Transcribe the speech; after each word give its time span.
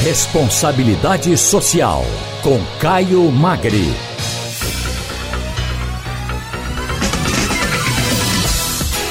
Responsabilidade 0.00 1.36
Social, 1.36 2.02
com 2.40 2.60
Caio 2.80 3.32
Magri. 3.32 3.88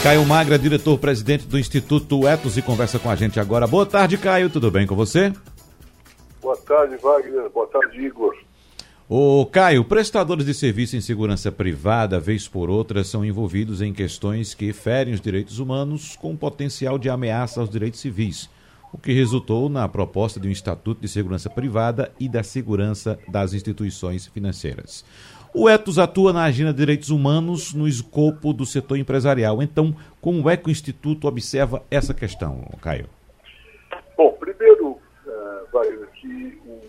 Caio 0.01 0.25
Magra, 0.25 0.57
diretor-presidente 0.57 1.45
do 1.45 1.59
Instituto 1.59 2.25
Etos, 2.25 2.55
e 2.55 2.61
conversa 2.61 2.97
com 2.97 3.09
a 3.09 3.15
gente 3.17 3.37
agora. 3.37 3.67
Boa 3.67 3.85
tarde, 3.85 4.17
Caio, 4.17 4.49
tudo 4.49 4.71
bem 4.71 4.87
com 4.87 4.95
você? 4.95 5.33
Boa 6.41 6.55
tarde, 6.55 6.95
Wagner. 6.95 7.49
Boa 7.49 7.67
tarde, 7.67 7.99
Igor. 7.99 8.33
Ô, 9.09 9.45
Caio, 9.45 9.83
prestadores 9.83 10.45
de 10.45 10.53
serviço 10.53 10.95
em 10.95 11.01
segurança 11.01 11.51
privada, 11.51 12.17
vez 12.17 12.47
por 12.47 12.69
outra, 12.69 13.03
são 13.03 13.25
envolvidos 13.25 13.81
em 13.81 13.91
questões 13.91 14.53
que 14.53 14.71
ferem 14.71 15.13
os 15.13 15.19
direitos 15.19 15.59
humanos 15.59 16.15
com 16.15 16.33
potencial 16.35 16.97
de 16.97 17.09
ameaça 17.09 17.59
aos 17.59 17.69
direitos 17.69 17.99
civis, 17.99 18.49
o 18.97 19.01
que 19.01 19.13
resultou 19.13 19.69
na 19.69 19.87
proposta 19.87 20.39
de 20.39 20.47
um 20.47 20.51
Estatuto 20.51 21.01
de 21.01 21.07
Segurança 21.07 21.49
Privada 21.51 22.11
e 22.19 22.27
da 22.27 22.41
Segurança 22.41 23.19
das 23.27 23.53
Instituições 23.53 24.25
Financeiras. 24.25 25.05
O 25.53 25.69
Etos 25.69 25.99
atua 25.99 26.33
na 26.33 26.43
agenda 26.43 26.73
de 26.73 26.79
direitos 26.79 27.11
humanos 27.11 27.75
no 27.75 27.87
escopo 27.87 28.51
do 28.51 28.65
setor 28.65 28.97
empresarial. 28.97 29.61
Então, 29.61 29.95
como 30.19 30.49
é 30.49 30.57
que 30.57 30.67
o 30.67 30.71
Instituto 30.71 31.27
observa 31.27 31.83
essa 31.91 32.13
questão, 32.13 32.67
Caio? 32.81 33.07
Bom, 34.17 34.33
primeiro, 34.33 34.89
uh, 34.89 34.99
Wagner, 35.71 36.09
que 36.19 36.59
o 36.65 36.81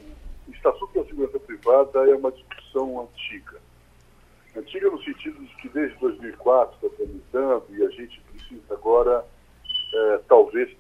Estatuto 0.51 0.99
da 0.99 1.07
Segurança 1.07 1.39
Privada 1.41 2.11
é 2.11 2.15
uma 2.15 2.33
discussão 2.33 3.03
antiga. 3.03 3.59
Antiga 4.57 4.91
no 4.91 5.03
sentido 5.03 5.39
de 5.41 5.55
que 5.57 5.69
desde 5.69 5.97
2004 5.99 6.75
está 6.75 6.97
tramitando 6.97 7.65
e 7.69 7.85
a 7.85 7.91
gente 7.91 8.21
precisa 8.33 8.75
agora, 8.75 9.21
uh, 9.21 10.23
talvez, 10.27 10.75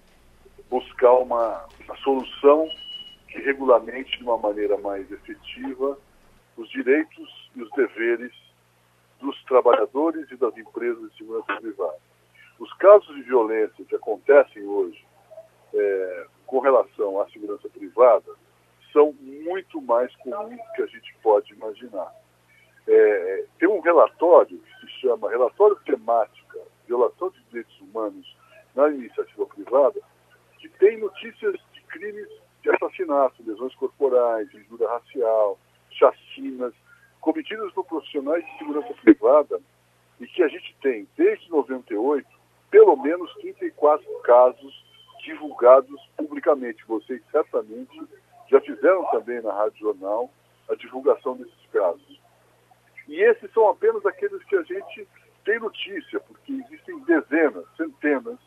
buscar 0.70 1.12
uma, 1.14 1.66
uma 1.84 1.96
solução 1.98 2.68
que 3.28 3.38
regulamente 3.40 4.18
de 4.18 4.24
uma 4.24 4.38
maneira 4.38 4.77
mais 4.78 5.10
efetiva 5.10 5.98
os 6.56 6.68
direitos 6.70 7.50
e 7.55 7.62
os 7.62 7.70
deveres 7.72 8.33
dos 9.20 9.42
trabalhadores 9.44 10.30
e 10.30 10.36
das 10.36 10.56
empresas 10.56 11.10
de 11.10 11.19
segurança 11.19 11.56
privada. 11.60 11.98
Os 12.58 12.72
casos 12.75 13.14
de 13.14 13.22
violência 13.22 13.84
que 13.84 13.94
acontecem 13.94 14.64
hoje 14.64 15.05
é, 15.75 16.27
com 16.47 16.58
relação 16.60 17.20
à 17.20 17.28
segurança 17.28 17.69
privada 17.69 18.32
são 18.92 19.12
muito 19.12 19.80
mais 19.80 20.14
comuns 20.16 20.56
do 20.56 20.72
que 20.75 20.82
a 20.82 20.86
gente 20.86 21.14
pode 21.22 21.53
imaginar. 21.53 22.12
É, 22.86 23.44
tem 23.58 23.69
um 23.69 23.80
relatório 23.80 24.58
que 24.58 24.80
se 24.80 25.00
chama 25.00 25.30
Relatório 25.30 25.77
Temática 25.84 26.58
Violação 26.86 27.28
de 27.30 27.41
Direitos 27.44 27.80
Humanos 27.80 28.36
na 28.75 28.88
Iniciativa 28.88 29.44
Privada, 29.47 30.00
tem 30.79 30.98
notícias 30.98 31.57
de 31.73 31.81
crimes 31.83 32.29
de 32.62 32.71
assassinato, 32.71 33.43
lesões 33.45 33.75
corporais, 33.77 34.53
injúria 34.55 34.89
racial, 34.89 35.59
chacinas 35.91 36.75
cometidas 37.21 37.73
por 37.73 37.84
profissionais 37.84 38.45
de 38.45 38.59
segurança 38.59 38.95
privada 39.03 39.61
e 40.21 40.27
que 40.27 40.43
a 40.43 40.49
gente 40.49 40.77
tem, 40.81 41.09
desde 41.17 41.51
98, 41.51 42.27
pelo 42.71 42.97
menos 42.97 43.33
34 43.34 44.06
casos 44.21 44.84
divulgados 45.25 46.01
publicamente. 46.17 46.84
Vocês 46.87 47.23
certamente 47.31 48.01
já 48.51 48.61
fizeram 48.61 49.05
também 49.11 49.41
na 49.43 49.53
Rádio 49.53 49.79
Jornal 49.79 50.31
a 50.71 50.75
divulgação 50.75 51.37
desses 51.37 51.67
casos. 51.73 52.21
E 53.06 53.21
esses 53.23 53.51
são 53.53 53.69
apenas 53.69 54.05
aqueles 54.05 54.43
que 54.45 54.56
a 54.56 54.62
gente 54.62 55.09
tem 55.45 55.59
notícia, 55.59 56.21
porque 56.21 56.53
existem 56.53 56.99
dezenas, 57.01 57.65
centenas 57.77 58.39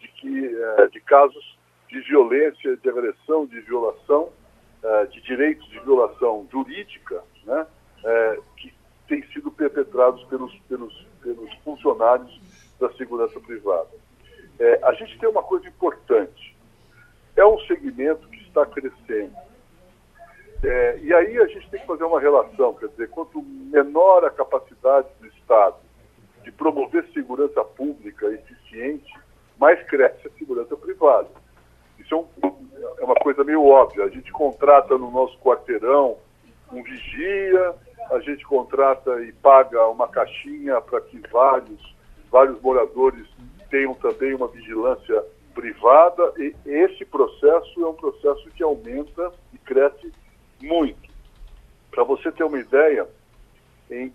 de, 0.00 0.08
que, 0.08 0.46
eh, 0.46 0.88
de 0.88 1.00
casos 1.02 1.51
de 1.92 2.00
violência, 2.00 2.74
de 2.74 2.88
agressão, 2.88 3.44
de 3.44 3.60
violação 3.60 4.30
uh, 4.82 5.06
de 5.08 5.20
direitos 5.20 5.68
de 5.68 5.78
violação 5.80 6.48
jurídica, 6.50 7.22
né, 7.44 7.66
uh, 7.98 8.42
que 8.56 8.72
têm 9.06 9.22
sido 9.28 9.50
perpetrados 9.50 10.24
pelos, 10.24 10.58
pelos, 10.68 11.06
pelos 11.22 11.54
funcionários 11.62 12.40
da 12.80 12.90
segurança 12.94 13.38
privada. 13.40 13.90
Uh, 14.58 14.86
a 14.86 14.94
gente 14.94 15.18
tem 15.18 15.28
uma 15.28 15.42
coisa 15.42 15.68
importante, 15.68 16.56
é 17.36 17.44
um 17.44 17.58
segmento 17.60 18.26
que 18.28 18.42
está 18.42 18.64
crescendo. 18.64 19.34
e 21.02 21.12
aí 21.12 21.38
a 21.38 21.46
gente 21.46 21.68
tem 21.70 21.80
que 21.80 21.86
fazer 21.86 22.04
uma 22.04 22.20
relação, 22.20 22.74
quer 22.74 22.88
dizer, 22.88 23.10
quanto 23.10 23.42
menor 23.42 24.24
a 24.24 24.30
capacidade 24.30 25.08
do 25.20 25.26
Estado 25.26 25.76
de 26.42 26.52
promover 26.52 27.06
segurança 27.12 27.62
pública 27.64 28.26
eficiente, 28.28 29.12
mais 29.58 29.82
cresce 29.86 30.26
a 30.26 30.38
segurança 30.38 30.76
privada. 30.76 31.28
Isso 31.98 32.14
é 32.14 32.18
um, 32.18 32.26
é 32.98 33.04
uma 33.04 33.14
óbvia. 33.82 34.04
A 34.04 34.08
gente 34.08 34.30
contrata 34.32 34.96
no 34.96 35.10
nosso 35.10 35.36
quarteirão 35.38 36.16
um 36.72 36.82
vigia, 36.82 37.74
a 38.10 38.20
gente 38.20 38.44
contrata 38.44 39.22
e 39.22 39.32
paga 39.32 39.86
uma 39.88 40.08
caixinha 40.08 40.80
para 40.80 41.00
que 41.00 41.18
vários, 41.30 41.94
vários 42.30 42.60
moradores 42.62 43.26
tenham 43.70 43.94
também 43.94 44.34
uma 44.34 44.48
vigilância 44.48 45.22
privada 45.54 46.32
e 46.38 46.54
esse 46.64 47.04
processo 47.04 47.84
é 47.84 47.88
um 47.88 47.94
processo 47.94 48.48
que 48.50 48.62
aumenta 48.62 49.32
e 49.52 49.58
cresce 49.58 50.12
muito. 50.62 51.10
Para 51.90 52.04
você 52.04 52.32
ter 52.32 52.44
uma 52.44 52.58
ideia, 52.58 53.06
em 53.90 54.12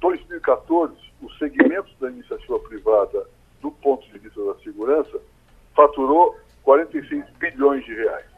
2014, 0.00 0.94
o 1.22 1.30
segmento 1.34 1.90
da 1.98 2.10
iniciativa 2.10 2.58
privada, 2.58 3.26
do 3.62 3.70
ponto 3.70 4.06
de 4.10 4.18
vista 4.18 4.44
da 4.44 4.54
segurança, 4.60 5.18
faturou 5.74 6.36
46 6.62 7.24
bilhões 7.38 7.82
de 7.86 7.94
reais. 7.94 8.33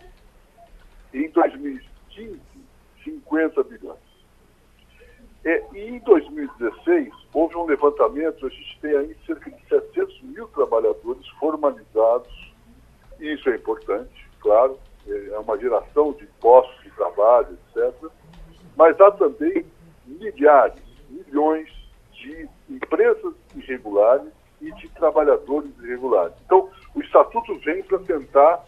Em 1.16 1.30
2015, 1.30 2.38
50 3.02 3.62
bilhões. 3.64 3.98
E, 5.42 5.62
e, 5.72 5.88
em 5.88 5.98
2016, 6.00 7.10
houve 7.32 7.56
um 7.56 7.64
levantamento, 7.64 8.44
a 8.44 8.50
gente 8.50 8.78
tem 8.82 8.94
aí 8.94 9.16
cerca 9.24 9.50
de 9.50 9.66
700 9.66 10.22
mil 10.24 10.46
trabalhadores 10.48 11.26
formalizados, 11.40 12.52
e 13.18 13.32
isso 13.32 13.48
é 13.48 13.56
importante, 13.56 14.28
claro, 14.40 14.78
é 15.08 15.38
uma 15.38 15.56
geração 15.58 16.12
de 16.12 16.26
postos 16.38 16.84
de 16.84 16.90
trabalho, 16.90 17.56
etc. 17.74 18.10
Mas 18.76 19.00
há 19.00 19.10
também 19.12 19.64
milhares, 20.04 20.82
milhões 21.08 21.70
de 22.12 22.46
empresas 22.68 23.32
irregulares 23.54 24.30
e 24.60 24.70
de 24.72 24.88
trabalhadores 24.90 25.70
irregulares. 25.82 26.34
Então, 26.44 26.68
o 26.94 27.00
Estatuto 27.00 27.58
vem 27.60 27.82
para 27.84 28.00
tentar 28.00 28.66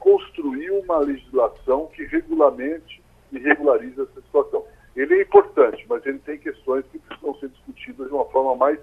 construir 0.00 0.70
uma 0.70 0.98
legislação 0.98 1.88
que 1.94 2.04
regulamente 2.06 3.00
e 3.32 3.38
regularize 3.38 4.00
essa 4.00 4.20
situação. 4.20 4.64
Ele 4.96 5.14
é 5.14 5.22
importante, 5.22 5.84
mas 5.88 6.04
ele 6.04 6.18
tem 6.18 6.36
questões 6.38 6.84
que 6.90 6.98
precisam 6.98 7.34
ser 7.36 7.48
discutidas 7.50 8.08
de 8.08 8.12
uma 8.12 8.24
forma 8.24 8.56
mais, 8.56 8.78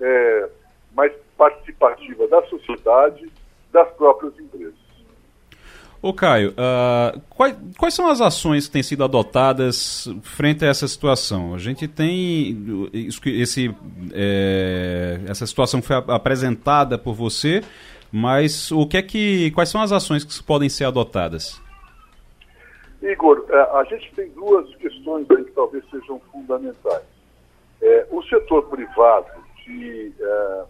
é, 0.00 0.48
mais 0.94 1.12
participativa 1.36 2.26
da 2.28 2.42
sociedade, 2.46 3.30
das 3.70 3.88
próprias 3.92 4.32
empresas. 4.38 4.80
Ô 6.02 6.14
Caio, 6.14 6.52
uh, 6.52 7.20
quais, 7.28 7.54
quais, 7.76 7.92
são 7.92 8.08
as 8.08 8.22
ações 8.22 8.66
que 8.66 8.72
têm 8.72 8.82
sido 8.82 9.04
adotadas 9.04 10.08
frente 10.22 10.64
a 10.64 10.68
essa 10.68 10.88
situação? 10.88 11.54
A 11.54 11.58
gente 11.58 11.86
tem 11.86 12.88
esse, 13.22 13.74
é, 14.14 15.20
essa 15.28 15.46
situação 15.46 15.82
foi 15.82 15.96
apresentada 15.96 16.96
por 16.96 17.12
você, 17.12 17.62
mas 18.12 18.70
o 18.72 18.86
que 18.86 18.96
é 18.96 19.02
que, 19.02 19.50
quais 19.52 19.68
são 19.68 19.80
as 19.80 19.92
ações 19.92 20.24
que 20.24 20.42
podem 20.42 20.68
ser 20.68 20.84
adotadas? 20.84 21.60
Igor, 23.02 23.46
é, 23.48 23.56
a 23.78 23.84
gente 23.84 24.12
tem 24.14 24.28
duas 24.30 24.74
questões 24.76 25.26
aí 25.30 25.44
que 25.44 25.52
talvez 25.52 25.84
sejam 25.90 26.20
fundamentais. 26.32 27.02
É, 27.80 28.06
o 28.10 28.22
setor 28.24 28.64
privado 28.68 29.30
que, 29.64 30.14
é, 30.20 30.64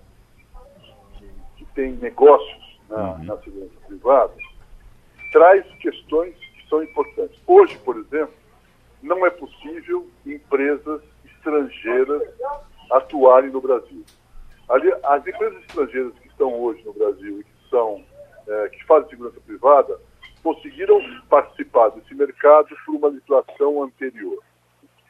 que, 1.19 1.31
que 1.56 1.65
tem 1.75 1.93
negócios 1.93 2.78
na, 2.89 3.12
uhum. 3.12 3.25
na 3.25 3.37
segurança 3.39 3.75
privada 3.87 4.33
traz 5.33 5.65
questões 5.81 6.34
que 6.37 6.69
são 6.69 6.83
importantes. 6.83 7.41
Hoje, 7.47 7.77
por 7.78 7.97
exemplo, 7.97 8.34
não 9.03 9.27
é 9.27 9.31
possível 9.31 10.09
empresas 10.27 11.01
estrangeiras 11.25 12.22
atuarem 12.93 13.51
no 13.51 13.60
Brasil. 13.60 14.04
As 14.69 15.27
empresas 15.27 15.60
estrangeiras 15.63 16.13
que 16.21 16.28
estão 16.28 16.53
hoje 16.60 16.83
no 16.84 16.93
Brasil 16.93 17.41
e 17.41 17.45
que 17.45 17.71
são 17.71 18.04
é, 18.47 18.69
que 18.69 18.79
fazem 18.91 19.10
segurança 19.10 19.41
privada 19.42 20.01
conseguiram 20.42 20.98
participar 21.28 21.91
desse 21.91 22.13
mercado 22.13 22.75
por 22.84 22.97
uma 22.97 23.09
legislação 23.09 23.84
anterior. 23.84 24.42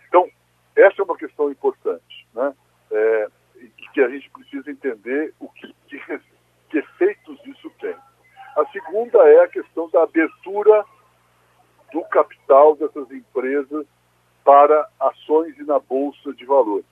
Então, 0.06 0.29
essa 0.77 1.00
é 1.00 1.05
uma 1.05 1.17
questão 1.17 1.50
importante, 1.50 2.27
né? 2.35 2.55
É, 2.91 3.29
que 3.94 4.03
a 4.03 4.09
gente 4.09 4.29
precisa 4.31 4.71
entender 4.71 5.32
o 5.41 5.49
que, 5.49 5.75
que, 5.88 5.99
que 6.69 6.79
efeitos 6.79 7.38
isso 7.47 7.71
tem. 7.81 7.94
A 8.56 8.67
segunda 8.67 9.19
é 9.29 9.44
a 9.44 9.49
questão 9.49 9.88
da 9.88 10.03
abertura 10.03 10.85
do 11.93 12.03
capital 12.05 12.76
dessas 12.76 13.11
empresas 13.11 13.87
para 14.44 14.88
ações 15.00 15.56
e 15.59 15.62
na 15.62 15.79
bolsa 15.79 16.33
de 16.35 16.44
valores. 16.44 16.85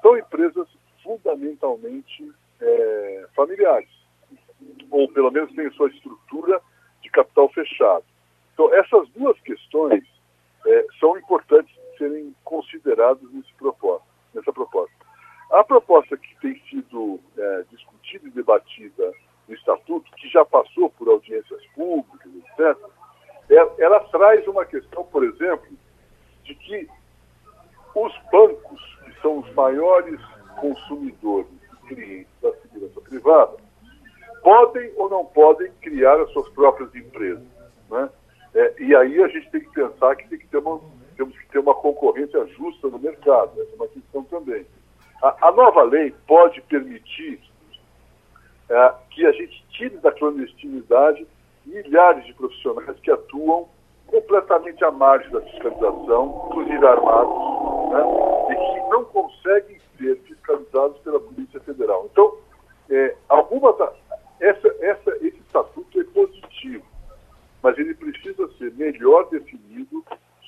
São 0.00 0.16
empresas 0.16 0.68
fundamentalmente 1.02 2.32
é, 2.60 3.26
familiares, 3.34 3.90
ou 4.90 5.08
pelo 5.12 5.30
menos 5.30 5.52
têm 5.54 5.70
sua 5.72 5.88
estrutura 5.88 6.60
de 7.00 7.10
capital 7.10 7.48
fechado. 7.50 8.04
Então, 8.52 8.72
essas 8.74 9.08
duas 9.10 9.38
questões 9.40 10.04
é, 10.66 10.86
são 11.00 11.16
importantes 11.16 11.74
serem 11.98 12.34
consideradas 12.44 13.30
nesse 13.32 13.52
proposta, 13.54 14.06
nessa 14.34 14.52
proposta. 14.52 14.94
A 15.50 15.64
proposta 15.64 16.16
que 16.16 16.34
tem 16.40 16.60
sido 16.68 17.20
é, 17.36 17.64
discutida 17.70 18.26
e 18.26 18.30
debatida 18.30 19.12
no 19.48 19.54
Estatuto, 19.54 20.10
que 20.16 20.28
já 20.28 20.44
passou 20.44 20.90
por 20.90 21.08
audiências 21.08 21.64
públicas, 21.74 22.30
etc., 22.34 22.76
é, 23.50 23.82
ela 23.82 24.00
traz 24.08 24.46
uma 24.46 24.64
questão, 24.64 25.04
por 25.04 25.24
exemplo, 25.24 25.76
de 26.44 26.54
que 26.54 26.88
os 27.94 28.18
bancos, 28.30 28.98
que 29.04 29.20
são 29.20 29.40
os 29.40 29.54
maiores 29.54 30.20
consumidores 30.58 31.50
e 31.84 31.86
clientes 31.86 32.32
da 32.40 32.52
segurança 32.56 33.00
privada, 33.02 33.56
podem 34.42 34.92
ou 34.96 35.08
não 35.08 35.24
podem 35.24 35.70
criar 35.80 36.20
as 36.20 36.30
suas 36.32 36.48
próprias 36.50 36.94
empresas. 36.94 37.42
Né? 37.90 38.08
É, 38.54 38.82
e 38.82 38.94
aí 38.94 39.22
a 39.22 39.28
gente 39.28 39.50
tem 39.50 39.60
que 39.60 39.70
pensar 39.70 40.16
que, 40.16 40.28
tem 40.28 40.38
que 40.38 40.46
ter 40.48 40.58
uma, 40.58 40.80
temos 41.16 41.38
que 41.38 41.48
ter 41.48 41.58
uma 41.58 41.74
concorrência 41.74 42.44
justa 42.46 42.88
no 42.88 42.98
mercado. 42.98 43.60
Essa 43.60 43.72
é 43.72 43.76
uma 43.76 43.88
questão 43.88 44.24
também. 44.24 44.66
A, 45.22 45.48
a 45.48 45.52
nova 45.52 45.82
lei 45.82 46.14
pode 46.26 46.60
permitir 46.62 47.40
é, 48.68 48.94
que 49.10 49.24
a 49.26 49.32
gente 49.32 49.64
tire 49.70 49.96
da 49.98 50.12
clandestinidade 50.12 51.26
milhares 51.64 52.24
de 52.26 52.34
profissionais 52.34 52.98
que 53.00 53.10
atuam 53.10 53.68
completamente 54.06 54.84
à 54.84 54.90
margem 54.90 55.30
da 55.30 55.40
fiscalização, 55.40 56.48
inclusive 56.50 56.86
armados, 56.86 57.92
né, 57.92 58.02
e 58.50 58.54
que 58.54 58.90
não 58.90 59.04
conseguem 59.04 59.80
ser 59.96 60.16
fiscalizados 60.26 60.98
pela 60.98 61.20
Polícia 61.20 61.60
Federal. 61.60 62.08
Então, 62.10 62.36
é, 62.90 63.16
algumas, 63.28 63.74
essa, 64.42 64.68
essa, 64.80 65.16
esse 65.24 65.38
estatuto 65.38 66.00
é 66.00 66.04
positivo, 66.04 66.84
mas 67.62 67.78
ele 67.78 67.94
precisa 67.94 68.48
ser 68.58 68.72
melhor 68.74 69.28
definido 69.30 70.04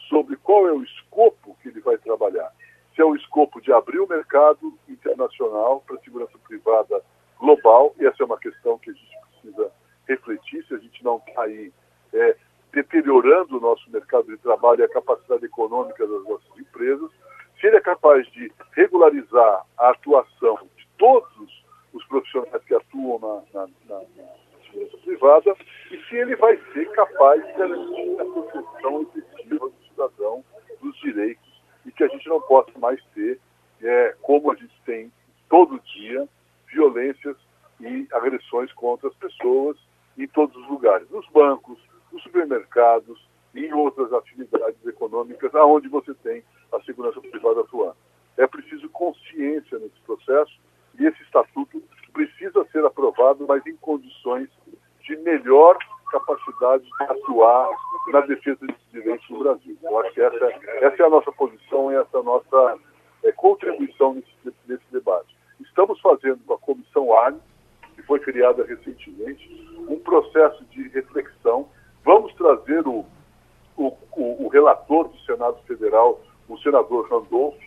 sobre 0.09 0.37
qual 0.37 0.67
é 0.67 0.73
o 0.73 0.83
escopo 0.83 1.57
que 1.63 1.69
ele 1.69 1.81
vai 1.81 1.97
trabalhar. 1.99 2.53
Se 2.93 3.01
é 3.01 3.05
o 3.05 3.15
escopo 3.15 3.61
de 3.61 3.73
abrir 3.73 4.01
o 4.01 4.09
mercado 4.09 4.77
internacional 4.89 5.81
para 5.87 5.95
a 5.95 6.01
segurança 6.01 6.37
privada 6.47 7.01
global, 7.39 7.95
e 8.01 8.05
essa 8.05 8.25
é 8.25 8.27
uma 8.27 8.37
questão 8.37 8.79
que 8.79 8.91
a 8.91 8.93
gente 8.93 9.19
precisa 9.31 9.71
refletir, 10.09 10.67
se 10.67 10.75
a 10.75 10.79
gente 10.79 11.05
não 11.05 11.23
está 11.25 11.43
aí 11.43 11.73
é, 12.13 12.37
deteriorando 12.73 13.57
o 13.57 13.61
nosso 13.61 13.89
mercado 13.91 14.27
de 14.27 14.37
trabalho 14.39 14.81
e 14.81 14.85
a 14.85 14.89
capacidade 14.89 15.45
econômica 15.45 16.05
das 16.05 16.25
nossas 16.25 16.59
empresas, 16.59 17.11
se 17.61 17.69
ele 17.69 17.77
é 17.77 17.81
capaz 17.81 18.27
de 18.33 18.53
regularizar 18.73 19.65
a 19.79 19.91
atuação 19.91 20.59
de 20.77 20.87
todos 20.99 21.31
os 21.31 21.34
profissionais 22.15 22.63
que 22.65 22.75
atuam 22.75 23.19
na, 23.19 23.43
na, 23.53 23.69
na, 23.89 23.99
na 23.99 24.65
segurança 24.65 24.99
privada 24.99 25.57
e 25.91 25.99
se 26.05 26.17
ele 26.17 26.37
vai 26.37 26.57
ser 26.73 26.89
capaz 26.93 27.45
de 27.45 27.53
garantir 27.55 28.21
a 28.21 28.25
proteção 28.25 29.03
efetiva 29.03 29.69
do 29.69 29.75
cidadão, 29.89 30.45
dos 30.81 30.97
direitos, 31.01 31.63
e 31.85 31.91
que 31.91 32.05
a 32.05 32.09
gente 32.09 32.29
não 32.29 32.41
possa 32.43 32.71
mais 32.79 33.03
ter, 33.15 33.41
é, 33.83 34.15
como 34.23 34.53
a 34.53 34.55
gente 34.55 34.75
tem 34.87 35.13
todo 35.49 35.81
dia, 35.81 36.29
violências 36.73 37.37
e 37.81 38.07
agressões 38.13 38.73
contra 38.73 39.09
as 39.09 39.15
pessoas 39.17 39.77
em 40.17 40.27
todos 40.29 40.57
os 40.57 40.69
lugares, 40.69 41.11
nos 41.11 41.29
bancos, 41.31 41.79
nos 42.13 42.23
supermercados 42.23 43.29
e 43.55 43.67
em 43.67 43.73
outras 43.73 44.13
atividades 44.13 44.85
econômicas, 44.87 45.55
aonde 45.55 45.89
você 45.89 46.15
tem 46.15 46.45
a 46.73 46.81
segurança 46.83 47.21
privada 47.21 47.61
atuando. 47.61 47.97
É 48.37 48.47
preciso 48.47 48.89
consciência 48.89 49.79
nesse 49.79 50.01
processo 50.07 50.53
e 50.99 51.07
esse 51.07 51.23
estatuto 51.23 51.83
precisa 52.15 52.65
ser 52.73 52.85
aprovado, 52.87 53.45
mas 53.47 53.67
em 53.67 53.77
condições 53.77 54.49
de 55.03 55.17
melhor 55.19 55.77
capacidade 56.11 56.85
de 56.85 57.05
atuar 57.05 57.69
na 58.09 58.21
defesa 58.21 58.65
dos 58.65 58.77
direitos 58.93 59.29
no 59.29 59.41
Brasil. 59.41 59.77
Eu 59.83 59.99
acho 59.99 60.13
que 60.13 60.21
essa, 60.21 60.45
essa 60.81 61.03
é 61.03 61.07
a 61.07 61.11
nossa 61.11 61.33
posição 61.33 61.93
e 61.93 61.97
essa 61.97 62.17
é 62.17 62.21
a 62.21 62.23
nossa 62.23 62.79
é, 63.25 63.33
contribuição 63.33 64.15
nesse, 64.15 64.57
nesse 64.67 64.85
debate. 64.93 65.37
Estamos 65.61 66.01
fazendo 66.01 66.39
com 66.47 66.55
a 66.55 66.59
Comissão 66.59 67.19
ANI, 67.19 67.41
que 67.97 68.03
foi 68.03 68.21
criada 68.21 68.65
recentemente, 68.65 69.49
um 69.89 69.99
processo 69.99 70.65
de 70.67 70.89
reflexão. 70.89 71.69
Vamos 72.05 72.33
trazer 72.35 72.87
o, 72.87 73.05
o, 73.77 73.87
o, 74.17 74.45
o 74.45 74.49
relator 74.49 75.09
do 75.09 75.19
Senado 75.21 75.59
Federal, 75.67 76.21
o 76.49 76.57
senador 76.59 77.09
Randolph, 77.09 77.59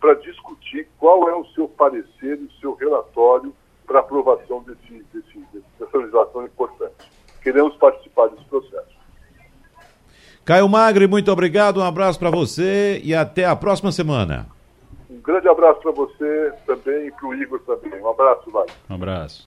para 0.00 0.14
discutir 0.14 0.88
qual 0.98 1.28
é 1.28 1.34
o 1.34 1.46
seu 1.46 1.68
parecer 1.68 2.38
e 2.38 2.44
o 2.44 2.52
seu 2.60 2.74
relatório 2.74 3.52
para 3.86 4.00
aprovação 4.00 4.62
desse, 4.62 5.02
desse, 5.12 5.38
dessa 5.78 5.96
legislação 5.96 6.35
importante. 6.46 7.10
Queremos 7.42 7.76
participar 7.76 8.28
desse 8.28 8.44
processo. 8.44 8.96
Caio 10.44 10.68
Magri, 10.68 11.08
muito 11.08 11.30
obrigado, 11.32 11.80
um 11.80 11.84
abraço 11.84 12.18
para 12.18 12.30
você 12.30 13.00
e 13.02 13.12
até 13.12 13.44
a 13.44 13.56
próxima 13.56 13.90
semana. 13.90 14.46
Um 15.10 15.20
grande 15.20 15.48
abraço 15.48 15.80
para 15.80 15.90
você 15.90 16.52
também 16.64 17.08
e 17.08 17.10
para 17.10 17.26
o 17.26 17.34
Igor 17.34 17.58
também. 17.60 18.00
Um 18.00 18.08
abraço, 18.08 18.48
vai. 18.50 18.66
Um 18.88 18.94
abraço. 18.94 19.44